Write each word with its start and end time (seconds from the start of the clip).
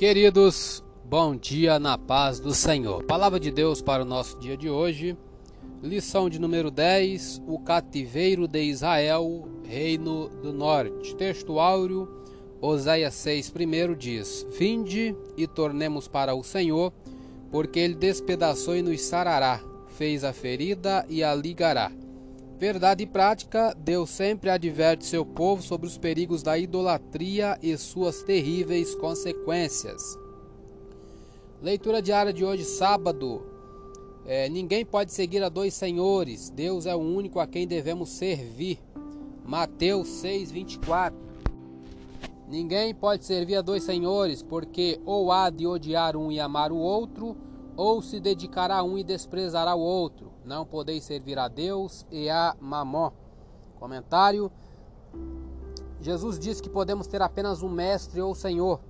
Queridos, 0.00 0.82
bom 1.04 1.36
dia 1.36 1.78
na 1.78 1.98
paz 1.98 2.40
do 2.40 2.54
Senhor. 2.54 3.04
Palavra 3.04 3.38
de 3.38 3.50
Deus 3.50 3.82
para 3.82 4.02
o 4.02 4.06
nosso 4.06 4.38
dia 4.38 4.56
de 4.56 4.66
hoje. 4.66 5.14
Lição 5.82 6.30
de 6.30 6.38
número 6.38 6.70
10: 6.70 7.42
O 7.46 7.58
cativeiro 7.58 8.48
de 8.48 8.62
Israel, 8.62 9.46
reino 9.62 10.30
do 10.42 10.54
norte. 10.54 11.14
Texto 11.16 11.60
áureo, 11.60 12.08
Oséias 12.62 13.12
6, 13.12 13.50
primeiro 13.50 13.94
diz: 13.94 14.46
Vinde 14.58 15.14
e 15.36 15.46
tornemos 15.46 16.08
para 16.08 16.34
o 16.34 16.42
Senhor, 16.42 16.94
porque 17.50 17.78
ele 17.78 17.94
despedaçou 17.94 18.74
e 18.74 18.80
nos 18.80 19.02
sarará, 19.02 19.60
fez 19.98 20.24
a 20.24 20.32
ferida 20.32 21.04
e 21.10 21.22
a 21.22 21.34
ligará. 21.34 21.92
Verdade 22.60 23.04
e 23.04 23.06
prática, 23.06 23.74
Deus 23.74 24.10
sempre 24.10 24.50
adverte 24.50 25.06
seu 25.06 25.24
povo 25.24 25.62
sobre 25.62 25.86
os 25.86 25.96
perigos 25.96 26.42
da 26.42 26.58
idolatria 26.58 27.58
e 27.62 27.74
suas 27.78 28.22
terríveis 28.22 28.94
consequências. 28.94 30.18
Leitura 31.62 32.02
diária 32.02 32.34
de 32.34 32.44
hoje, 32.44 32.64
sábado. 32.64 33.46
É, 34.26 34.46
ninguém 34.50 34.84
pode 34.84 35.10
seguir 35.10 35.42
a 35.42 35.48
dois 35.48 35.72
senhores. 35.72 36.50
Deus 36.50 36.84
é 36.84 36.94
o 36.94 36.98
único 36.98 37.40
a 37.40 37.46
quem 37.46 37.66
devemos 37.66 38.10
servir. 38.10 38.78
Mateus 39.42 40.08
6, 40.08 40.52
24. 40.52 41.18
Ninguém 42.46 42.94
pode 42.94 43.24
servir 43.24 43.56
a 43.56 43.62
dois 43.62 43.84
senhores, 43.84 44.42
porque 44.42 45.00
ou 45.06 45.32
há 45.32 45.48
de 45.48 45.66
odiar 45.66 46.14
um 46.14 46.30
e 46.30 46.38
amar 46.38 46.72
o 46.72 46.76
outro, 46.76 47.34
ou 47.80 48.02
se 48.02 48.20
dedicará 48.20 48.76
a 48.76 48.82
um 48.82 48.98
e 48.98 49.02
desprezará 49.02 49.74
o 49.74 49.80
outro. 49.80 50.30
Não 50.44 50.66
podeis 50.66 51.02
servir 51.02 51.38
a 51.38 51.48
Deus 51.48 52.04
e 52.10 52.28
a 52.28 52.54
Mamó. 52.60 53.10
Comentário: 53.78 54.52
Jesus 55.98 56.38
disse 56.38 56.62
que 56.62 56.68
podemos 56.68 57.06
ter 57.06 57.22
apenas 57.22 57.62
um 57.62 57.70
mestre 57.70 58.20
ou 58.20 58.34
senhor. 58.34 58.80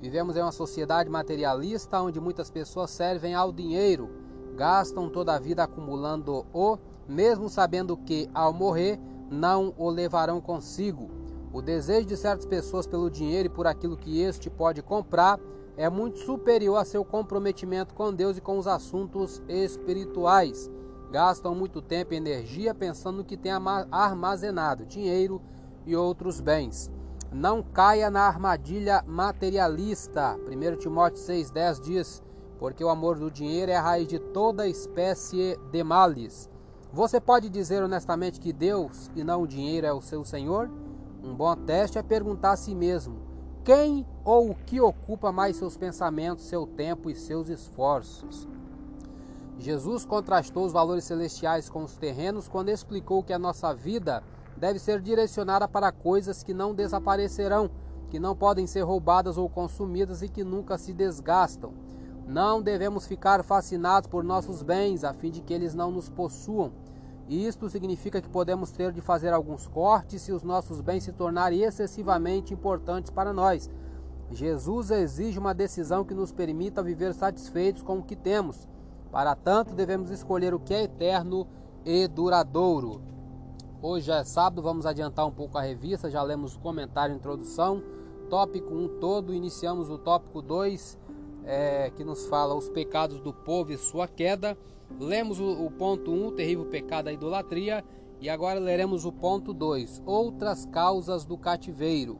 Vivemos 0.00 0.36
em 0.36 0.42
uma 0.42 0.50
sociedade 0.50 1.08
materialista 1.08 2.02
onde 2.02 2.18
muitas 2.18 2.50
pessoas 2.50 2.90
servem 2.90 3.36
ao 3.36 3.52
dinheiro, 3.52 4.10
gastam 4.56 5.08
toda 5.08 5.32
a 5.32 5.38
vida 5.38 5.62
acumulando-o, 5.62 6.78
mesmo 7.06 7.48
sabendo 7.48 7.96
que, 7.96 8.28
ao 8.34 8.52
morrer, 8.52 8.98
não 9.30 9.72
o 9.78 9.88
levarão 9.88 10.40
consigo. 10.40 11.08
O 11.52 11.62
desejo 11.62 12.08
de 12.08 12.16
certas 12.16 12.46
pessoas 12.46 12.84
pelo 12.84 13.08
dinheiro 13.08 13.46
e 13.46 13.54
por 13.54 13.68
aquilo 13.68 13.96
que 13.96 14.20
este 14.20 14.50
pode 14.50 14.82
comprar 14.82 15.38
é 15.80 15.88
muito 15.88 16.18
superior 16.18 16.76
a 16.76 16.84
seu 16.84 17.02
comprometimento 17.02 17.94
com 17.94 18.12
Deus 18.12 18.36
e 18.36 18.40
com 18.42 18.58
os 18.58 18.66
assuntos 18.66 19.42
espirituais. 19.48 20.70
Gastam 21.10 21.54
muito 21.54 21.80
tempo 21.80 22.12
e 22.12 22.18
energia 22.18 22.74
pensando 22.74 23.16
no 23.16 23.24
que 23.24 23.34
tem 23.34 23.50
armazenado, 23.90 24.84
dinheiro 24.84 25.40
e 25.86 25.96
outros 25.96 26.38
bens. 26.38 26.90
Não 27.32 27.62
caia 27.62 28.10
na 28.10 28.24
armadilha 28.24 29.02
materialista. 29.06 30.38
1 30.46 30.76
Timóteo 30.76 31.18
6,10 31.18 31.80
diz: 31.80 32.22
Porque 32.58 32.84
o 32.84 32.90
amor 32.90 33.18
do 33.18 33.30
dinheiro 33.30 33.72
é 33.72 33.76
a 33.76 33.80
raiz 33.80 34.06
de 34.06 34.18
toda 34.18 34.68
espécie 34.68 35.58
de 35.72 35.82
males. 35.82 36.50
Você 36.92 37.18
pode 37.18 37.48
dizer 37.48 37.82
honestamente 37.82 38.38
que 38.38 38.52
Deus 38.52 39.10
e 39.16 39.24
não 39.24 39.44
o 39.44 39.48
dinheiro 39.48 39.86
é 39.86 39.92
o 39.94 40.02
seu 40.02 40.26
Senhor? 40.26 40.70
Um 41.24 41.34
bom 41.34 41.56
teste 41.56 41.96
é 41.96 42.02
perguntar 42.02 42.50
a 42.50 42.56
si 42.56 42.74
mesmo: 42.74 43.29
quem 43.64 44.06
ou 44.24 44.50
o 44.50 44.54
que 44.54 44.80
ocupa 44.80 45.30
mais 45.30 45.56
seus 45.56 45.76
pensamentos, 45.76 46.44
seu 46.44 46.66
tempo 46.66 47.10
e 47.10 47.14
seus 47.14 47.48
esforços? 47.48 48.48
Jesus 49.58 50.06
contrastou 50.06 50.64
os 50.64 50.72
valores 50.72 51.04
celestiais 51.04 51.68
com 51.68 51.84
os 51.84 51.96
terrenos 51.96 52.48
quando 52.48 52.70
explicou 52.70 53.22
que 53.22 53.32
a 53.32 53.38
nossa 53.38 53.74
vida 53.74 54.22
deve 54.56 54.78
ser 54.78 55.02
direcionada 55.02 55.68
para 55.68 55.92
coisas 55.92 56.42
que 56.42 56.54
não 56.54 56.74
desaparecerão, 56.74 57.70
que 58.08 58.18
não 58.18 58.34
podem 58.34 58.66
ser 58.66 58.80
roubadas 58.80 59.36
ou 59.36 59.48
consumidas 59.48 60.22
e 60.22 60.28
que 60.28 60.42
nunca 60.42 60.78
se 60.78 60.94
desgastam. 60.94 61.74
Não 62.26 62.62
devemos 62.62 63.06
ficar 63.06 63.44
fascinados 63.44 64.08
por 64.08 64.24
nossos 64.24 64.62
bens, 64.62 65.04
a 65.04 65.12
fim 65.12 65.30
de 65.30 65.42
que 65.42 65.52
eles 65.52 65.74
não 65.74 65.90
nos 65.90 66.08
possuam. 66.08 66.72
Isto 67.30 67.70
significa 67.70 68.20
que 68.20 68.28
podemos 68.28 68.72
ter 68.72 68.90
de 68.90 69.00
fazer 69.00 69.32
alguns 69.32 69.68
cortes 69.68 70.20
se 70.20 70.32
os 70.32 70.42
nossos 70.42 70.80
bens 70.80 71.04
se 71.04 71.12
tornarem 71.12 71.60
excessivamente 71.60 72.52
importantes 72.52 73.08
para 73.08 73.32
nós. 73.32 73.70
Jesus 74.32 74.90
exige 74.90 75.38
uma 75.38 75.54
decisão 75.54 76.04
que 76.04 76.12
nos 76.12 76.32
permita 76.32 76.82
viver 76.82 77.14
satisfeitos 77.14 77.82
com 77.82 77.98
o 77.98 78.02
que 78.02 78.16
temos. 78.16 78.68
Para 79.12 79.36
tanto, 79.36 79.76
devemos 79.76 80.10
escolher 80.10 80.52
o 80.52 80.58
que 80.58 80.74
é 80.74 80.82
eterno 80.82 81.46
e 81.84 82.08
duradouro. 82.08 83.00
Hoje 83.80 84.10
é 84.10 84.24
sábado, 84.24 84.60
vamos 84.60 84.84
adiantar 84.84 85.24
um 85.24 85.32
pouco 85.32 85.56
a 85.56 85.62
revista, 85.62 86.10
já 86.10 86.24
lemos 86.24 86.56
o 86.56 86.58
comentário 86.58 87.14
e 87.14 87.16
introdução. 87.16 87.80
Tópico 88.28 88.74
1 88.74 88.98
todo, 88.98 89.32
iniciamos 89.32 89.88
o 89.88 89.98
tópico 89.98 90.42
2, 90.42 90.98
é, 91.44 91.90
que 91.90 92.04
nos 92.04 92.26
fala 92.26 92.54
os 92.54 92.68
pecados 92.68 93.20
do 93.20 93.32
povo 93.32 93.72
e 93.72 93.78
sua 93.78 94.06
queda. 94.06 94.56
Lemos 94.98 95.38
o, 95.40 95.64
o 95.64 95.70
ponto 95.70 96.10
1, 96.10 96.26
um, 96.26 96.30
terrível 96.32 96.66
pecado 96.66 97.06
da 97.06 97.12
idolatria, 97.12 97.84
e 98.20 98.28
agora 98.28 98.58
leremos 98.58 99.04
o 99.04 99.12
ponto 99.12 99.54
2, 99.54 100.02
outras 100.04 100.66
causas 100.66 101.24
do 101.24 101.38
cativeiro. 101.38 102.18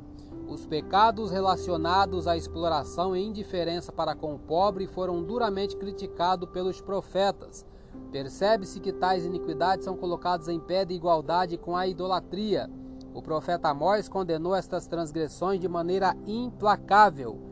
Os 0.49 0.67
pecados 0.67 1.31
relacionados 1.31 2.27
à 2.27 2.37
exploração 2.37 3.15
e 3.15 3.25
indiferença 3.25 3.93
para 3.93 4.17
com 4.17 4.35
o 4.35 4.39
pobre 4.39 4.87
foram 4.87 5.23
duramente 5.23 5.77
criticados 5.77 6.49
pelos 6.49 6.81
profetas. 6.81 7.65
Percebe-se 8.11 8.81
que 8.81 8.93
tais 8.93 9.25
iniquidades 9.25 9.85
são 9.85 9.97
colocadas 9.97 10.49
em 10.49 10.59
pé 10.59 10.85
de 10.85 10.95
igualdade 10.95 11.57
com 11.57 11.77
a 11.77 11.87
idolatria. 11.87 12.69
O 13.15 13.21
profeta 13.21 13.69
Amós 13.69 14.09
condenou 14.09 14.55
estas 14.55 14.87
transgressões 14.87 15.61
de 15.61 15.69
maneira 15.69 16.17
implacável. 16.27 17.50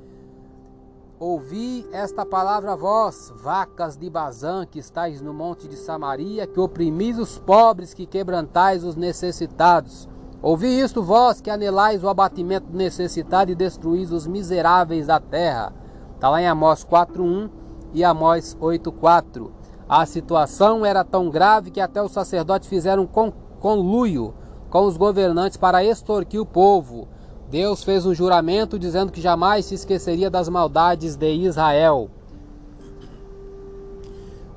Ouvi 1.21 1.85
esta 1.91 2.25
palavra 2.25 2.77
vós, 2.77 3.33
vacas 3.43 3.97
de 3.97 4.09
Bazã, 4.09 4.65
que 4.65 4.79
estáis 4.79 5.21
no 5.21 5.35
monte 5.35 5.67
de 5.67 5.75
Samaria, 5.75 6.47
que 6.47 6.61
oprimis 6.61 7.19
os 7.19 7.41
pobres, 7.41 7.93
que 7.93 8.07
quebrantais 8.07 8.85
os 8.85 8.95
necessitados. 8.95 10.09
Ouvi 10.41 10.79
isto 10.79 11.03
vós, 11.03 11.41
que 11.41 11.51
anelais 11.51 12.05
o 12.05 12.09
abatimento 12.09 12.69
do 12.69 12.79
necessitado 12.79 13.51
e 13.51 13.57
destruís 13.57 14.13
os 14.13 14.29
miseráveis 14.29 15.09
da 15.09 15.19
terra. 15.19 15.73
Está 16.15 16.29
lá 16.29 16.41
em 16.41 16.47
Amós 16.47 16.85
4.1 16.85 17.51
e 17.93 18.05
Amós 18.05 18.57
8.4. 18.61 19.51
A 19.89 20.07
situação 20.07 20.87
era 20.87 21.03
tão 21.03 21.31
grave 21.31 21.73
que 21.73 21.81
até 21.81 22.01
os 22.01 22.13
sacerdotes 22.13 22.69
fizeram 22.69 23.09
conluio 23.59 24.35
com 24.71 24.85
os 24.85 24.97
governantes 24.97 25.57
para 25.57 25.83
extorquir 25.83 26.41
o 26.41 26.47
povo 26.47 27.09
Deus 27.51 27.83
fez 27.83 28.05
um 28.05 28.15
juramento 28.15 28.79
dizendo 28.79 29.11
que 29.11 29.23
jamais 29.23 29.65
se 29.65 29.75
esqueceria 29.75 30.29
das 30.29 30.51
maldades 30.51 31.17
de 31.17 31.33
Israel. 31.33 32.11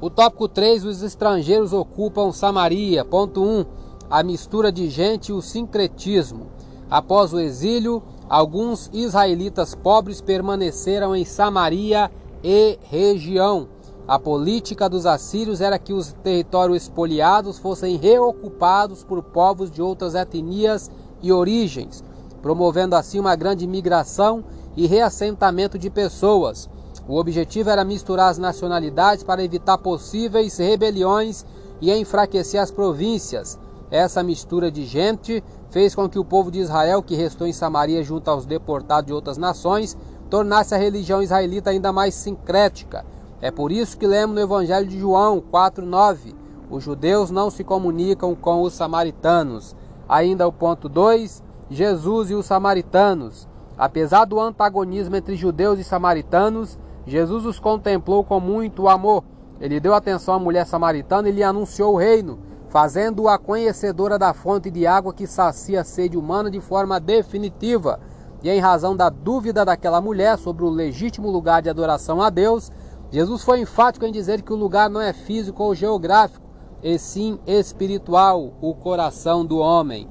O 0.01 0.09
tópico 0.09 0.47
3, 0.49 0.83
os 0.83 1.01
estrangeiros 1.01 1.71
ocupam 1.71 2.33
Samaria. 2.33 3.05
Ponto 3.05 3.41
1, 3.41 3.65
a 4.09 4.21
mistura 4.23 4.73
de 4.73 4.89
gente 4.89 5.29
e 5.29 5.33
o 5.33 5.41
sincretismo. 5.41 6.47
Após 6.89 7.33
o 7.33 7.39
exílio, 7.39 8.03
alguns 8.27 8.89
israelitas 8.91 9.73
pobres 9.73 10.19
permaneceram 10.19 11.15
em 11.15 11.23
Samaria 11.23 12.11
e 12.43 12.77
região. 12.89 13.69
A 14.05 14.19
política 14.19 14.89
dos 14.89 15.05
assírios 15.05 15.61
era 15.61 15.79
que 15.79 15.93
os 15.93 16.11
territórios 16.11 16.83
espoliados 16.83 17.57
fossem 17.57 17.95
reocupados 17.95 19.01
por 19.01 19.23
povos 19.23 19.71
de 19.71 19.81
outras 19.81 20.13
etnias 20.13 20.91
e 21.21 21.31
origens 21.31 22.03
promovendo 22.41 22.95
assim 22.95 23.19
uma 23.19 23.35
grande 23.35 23.67
migração 23.67 24.43
e 24.75 24.87
reassentamento 24.87 25.77
de 25.77 25.89
pessoas. 25.89 26.69
O 27.07 27.17
objetivo 27.17 27.69
era 27.69 27.83
misturar 27.83 28.29
as 28.29 28.37
nacionalidades 28.37 29.23
para 29.23 29.43
evitar 29.43 29.77
possíveis 29.77 30.57
rebeliões 30.57 31.45
e 31.79 31.91
enfraquecer 31.91 32.61
as 32.61 32.71
províncias. 32.71 33.59
Essa 33.89 34.23
mistura 34.23 34.71
de 34.71 34.85
gente 34.85 35.43
fez 35.69 35.93
com 35.93 36.07
que 36.07 36.19
o 36.19 36.25
povo 36.25 36.51
de 36.51 36.59
Israel, 36.59 37.01
que 37.03 37.15
restou 37.15 37.47
em 37.47 37.53
Samaria 37.53 38.03
junto 38.03 38.29
aos 38.29 38.45
deportados 38.45 39.07
de 39.07 39.13
outras 39.13 39.37
nações, 39.37 39.97
tornasse 40.29 40.73
a 40.73 40.77
religião 40.77 41.21
israelita 41.21 41.69
ainda 41.69 41.91
mais 41.91 42.15
sincrética. 42.15 43.05
É 43.41 43.51
por 43.51 43.71
isso 43.71 43.97
que 43.97 44.07
lemos 44.07 44.35
no 44.35 44.41
Evangelho 44.41 44.87
de 44.87 44.99
João 44.99 45.41
4:9, 45.41 46.35
os 46.71 46.83
judeus 46.83 47.29
não 47.29 47.49
se 47.49 47.65
comunicam 47.65 48.33
com 48.33 48.61
os 48.61 48.73
samaritanos. 48.73 49.75
Ainda 50.07 50.47
o 50.47 50.53
ponto 50.53 50.87
2, 50.87 51.43
Jesus 51.71 52.29
e 52.29 52.35
os 52.35 52.45
samaritanos. 52.45 53.47
Apesar 53.77 54.25
do 54.25 54.37
antagonismo 54.41 55.15
entre 55.15 55.37
judeus 55.37 55.79
e 55.79 55.85
samaritanos, 55.85 56.77
Jesus 57.07 57.45
os 57.45 57.59
contemplou 57.61 58.25
com 58.25 58.41
muito 58.41 58.89
amor. 58.89 59.23
Ele 59.57 59.79
deu 59.79 59.93
atenção 59.93 60.33
à 60.33 60.39
mulher 60.39 60.65
samaritana 60.65 61.29
e 61.29 61.31
lhe 61.31 61.41
anunciou 61.41 61.93
o 61.93 61.97
reino, 61.97 62.39
fazendo-a 62.67 63.37
conhecedora 63.37 64.19
da 64.19 64.33
fonte 64.33 64.69
de 64.69 64.85
água 64.85 65.13
que 65.13 65.25
sacia 65.25 65.79
a 65.79 65.85
sede 65.85 66.17
humana 66.17 66.51
de 66.51 66.59
forma 66.59 66.99
definitiva. 66.99 68.01
E 68.43 68.49
em 68.49 68.59
razão 68.59 68.93
da 68.93 69.09
dúvida 69.09 69.63
daquela 69.63 70.01
mulher 70.01 70.37
sobre 70.37 70.65
o 70.65 70.69
legítimo 70.69 71.31
lugar 71.31 71.61
de 71.61 71.69
adoração 71.69 72.21
a 72.21 72.29
Deus, 72.29 72.69
Jesus 73.09 73.45
foi 73.45 73.61
enfático 73.61 74.05
em 74.05 74.11
dizer 74.11 74.41
que 74.41 74.51
o 74.51 74.57
lugar 74.57 74.89
não 74.89 74.99
é 74.99 75.13
físico 75.13 75.63
ou 75.63 75.73
geográfico, 75.73 76.45
e 76.83 76.99
sim 76.99 77.39
espiritual, 77.47 78.55
o 78.59 78.75
coração 78.75 79.45
do 79.45 79.57
homem. 79.57 80.09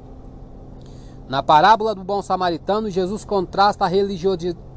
Na 1.31 1.45
parábola 1.45 1.95
do 1.95 2.03
bom 2.03 2.21
samaritano, 2.21 2.91
Jesus 2.91 3.25
contrasta 3.25 3.85
a 3.85 3.89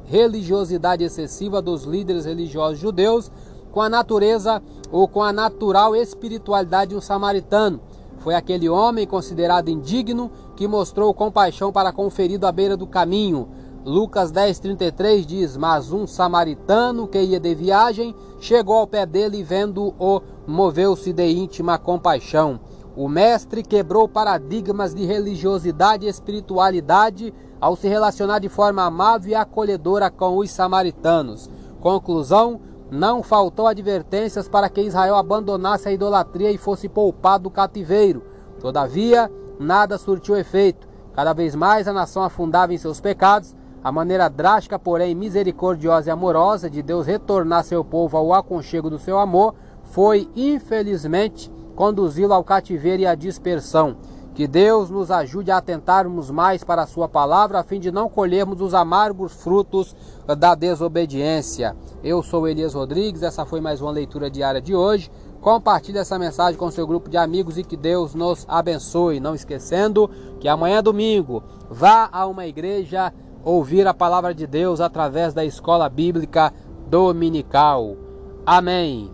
religiosidade 0.06 1.04
excessiva 1.04 1.60
dos 1.60 1.84
líderes 1.84 2.26
religiosos 2.26 2.78
judeus 2.78 3.32
com 3.72 3.82
a 3.82 3.90
natureza 3.90 4.62
ou 4.92 5.08
com 5.08 5.24
a 5.24 5.34
natural 5.34 5.96
espiritualidade 5.96 6.92
de 6.92 6.96
um 6.96 7.02
samaritano. 7.02 7.82
Foi 8.20 8.36
aquele 8.36 8.70
homem 8.70 9.08
considerado 9.08 9.70
indigno 9.70 10.30
que 10.56 10.68
mostrou 10.68 11.12
compaixão 11.12 11.72
para 11.72 11.92
com 11.92 12.06
o 12.06 12.12
ferido 12.12 12.46
à 12.46 12.52
beira 12.52 12.78
do 12.78 12.86
caminho. 12.86 13.50
Lucas 13.84 14.32
10:33 14.32 15.26
diz: 15.26 15.58
Mas 15.58 15.92
um 15.92 16.06
samaritano 16.06 17.08
que 17.08 17.20
ia 17.20 17.40
de 17.40 17.56
viagem 17.56 18.14
chegou 18.40 18.76
ao 18.76 18.86
pé 18.86 19.08
dele 19.08 19.40
e 19.40 19.44
vendo-o, 19.44 20.22
moveu-se 20.46 21.12
de 21.12 21.32
íntima 21.32 21.80
compaixão. 21.80 22.60
O 22.96 23.08
mestre 23.08 23.64
quebrou 23.64 24.08
paradigmas 24.08 24.94
de 24.94 25.04
religiosidade 25.04 26.06
e 26.06 26.10
espiritualidade 26.10 27.34
ao 27.60 27.76
se 27.76 27.88
relacionar 27.88 28.40
de 28.40 28.50
forma 28.50 28.84
amável 28.84 29.32
e 29.32 29.36
acolhedora 29.36 30.12
com 30.12 30.38
os 30.38 30.52
samaritanos. 30.52 31.50
Conclusão: 31.82 32.62
não 32.92 33.24
faltou 33.24 33.66
advertências 33.66 34.48
para 34.48 34.70
que 34.70 34.82
Israel 34.82 35.16
abandonasse 35.16 35.90
a 35.90 35.92
idolatria 35.92 36.52
e 36.52 36.58
fosse 36.60 36.88
poupado 36.88 37.46
do 37.46 37.50
cativeiro. 37.50 38.22
Todavia, 38.60 39.32
nada 39.60 39.98
surtiu 39.98 40.38
efeito. 40.38 40.88
Cada 41.14 41.34
vez 41.34 41.56
mais 41.56 41.88
a 41.88 41.94
nação 41.94 42.24
afundava 42.24 42.74
em 42.74 42.78
seus 42.78 43.02
pecados. 43.02 43.56
A 43.84 43.92
maneira 43.92 44.30
drástica, 44.30 44.78
porém 44.78 45.16
misericordiosa 45.16 46.10
e 46.10 46.12
amorosa 46.12 46.70
de 46.70 46.82
Deus 46.82 47.08
retornar 47.08 47.64
seu 47.64 47.84
povo 47.84 48.16
ao 48.16 48.34
aconchego 48.34 48.90
do 48.90 49.00
seu 49.00 49.18
amor 49.18 49.56
foi, 49.84 50.30
infelizmente, 50.36 51.52
conduzi-lo 51.76 52.34
ao 52.34 52.44
cativeiro 52.44 53.04
e 53.04 53.08
à 53.08 53.16
dispersão. 53.16 53.96
Que 54.34 54.48
Deus 54.48 54.90
nos 54.90 55.12
ajude 55.12 55.52
a 55.52 55.58
atentarmos 55.58 56.32
mais 56.32 56.64
para 56.64 56.82
a 56.82 56.88
Sua 56.88 57.08
palavra, 57.08 57.60
a 57.60 57.64
fim 57.64 57.80
de 57.80 57.92
não 57.92 58.10
colhermos 58.10 58.62
os 58.62 58.74
amargos 58.74 59.32
frutos 59.32 59.96
da 60.26 60.56
desobediência. 60.56 61.76
Eu 62.04 62.24
sou 62.24 62.48
Elias 62.48 62.74
Rodrigues, 62.74 63.22
essa 63.22 63.46
foi 63.46 63.62
mais 63.62 63.80
uma 63.80 63.92
leitura 63.92 64.32
diária 64.32 64.60
de 64.60 64.76
hoje. 64.76 65.12
Compartilhe 65.40 66.00
essa 66.00 66.18
mensagem 66.18 66.58
com 66.58 66.72
seu 66.72 66.88
grupo 66.88 67.10
de 67.10 67.18
amigos 67.18 67.58
e 67.58 67.64
que 67.64 67.78
Deus 67.78 68.16
nos 68.16 68.46
abençoe. 68.48 69.20
Não 69.20 69.36
esquecendo 69.36 70.10
que 70.40 70.48
amanhã 70.48 70.78
é 70.78 70.82
domingo, 70.82 71.44
vá 71.70 72.10
a 72.12 72.26
uma 72.26 72.48
igreja 72.48 73.14
ouvir 73.44 73.86
a 73.86 73.94
palavra 73.94 74.34
de 74.34 74.48
Deus 74.48 74.80
através 74.82 75.34
da 75.34 75.46
escola 75.46 75.88
bíblica 75.90 76.52
dominical. 76.88 77.98
Amém. 78.46 79.12